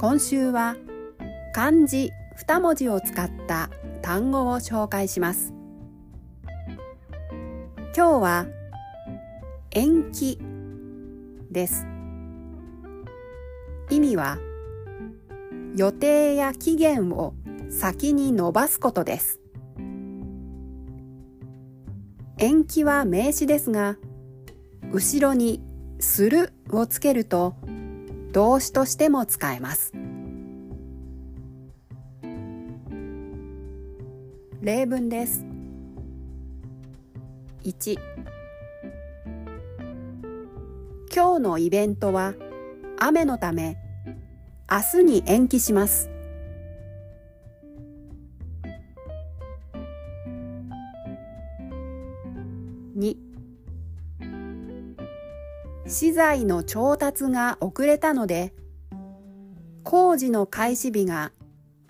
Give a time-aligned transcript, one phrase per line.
[0.00, 0.76] 今週は
[1.52, 2.12] 漢字
[2.46, 3.68] 2文字を使った
[4.00, 5.52] 単語を紹介します。
[7.96, 8.46] 今日は
[9.72, 10.38] 延期
[11.50, 11.84] です。
[13.90, 14.38] 意味は
[15.74, 17.34] 予定や期限を
[17.68, 19.40] 先に延ばすことです。
[22.38, 23.96] 延期は名詞ですが
[24.92, 25.60] 後ろに
[25.98, 27.56] するをつけると
[28.32, 29.97] 動詞としても使えます。
[34.60, 35.44] 例文です。
[37.62, 37.96] 1
[41.14, 42.34] 今日のイベントは
[42.98, 43.76] 雨のため
[44.68, 46.10] 明日に延期します。
[52.96, 53.16] 2
[55.86, 58.52] 資材の調達が遅れたので
[59.84, 61.30] 工事の開始日が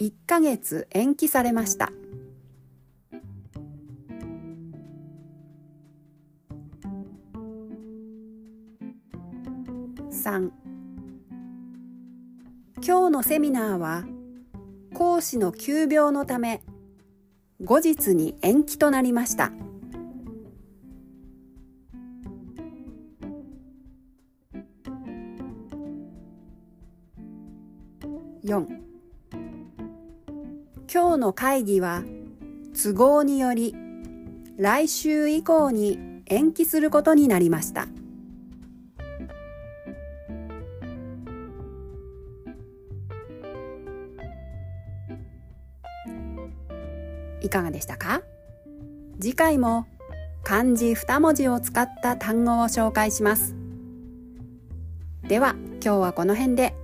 [0.00, 1.92] 1ヶ月延期されました。
[10.16, 10.50] 3
[12.84, 14.04] 今日のセミナーは
[14.94, 16.62] 講師の急病のため
[17.62, 19.52] 後日に延期となりました。
[28.44, 28.66] 4
[30.90, 32.02] 今日の会議は
[32.72, 33.74] 都合により
[34.56, 37.86] 来週以降に延期することになりました。
[47.46, 48.22] いかがでしたか？
[49.20, 49.86] 次回も
[50.42, 53.54] 漢字2文字を使った単語を紹介します。
[55.26, 56.74] では今日はこの辺で。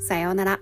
[0.00, 0.60] さようなら。